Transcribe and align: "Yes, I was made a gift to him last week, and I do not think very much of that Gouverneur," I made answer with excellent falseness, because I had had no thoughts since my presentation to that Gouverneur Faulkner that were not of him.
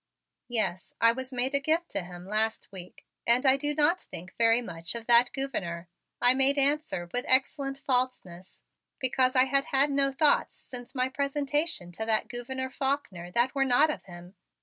"Yes, 0.47 0.95
I 0.99 1.11
was 1.11 1.31
made 1.31 1.53
a 1.53 1.59
gift 1.59 1.91
to 1.91 2.01
him 2.01 2.25
last 2.25 2.69
week, 2.71 3.05
and 3.27 3.45
I 3.45 3.55
do 3.55 3.75
not 3.75 4.01
think 4.01 4.35
very 4.35 4.59
much 4.59 4.95
of 4.95 5.05
that 5.05 5.31
Gouverneur," 5.31 5.89
I 6.19 6.33
made 6.33 6.57
answer 6.57 7.07
with 7.13 7.23
excellent 7.27 7.77
falseness, 7.77 8.63
because 8.97 9.35
I 9.35 9.45
had 9.45 9.65
had 9.65 9.91
no 9.91 10.11
thoughts 10.11 10.55
since 10.55 10.95
my 10.95 11.07
presentation 11.07 11.91
to 11.91 12.05
that 12.07 12.29
Gouverneur 12.29 12.71
Faulkner 12.71 13.29
that 13.29 13.53
were 13.53 13.63
not 13.63 13.91
of 13.91 14.05
him. 14.05 14.33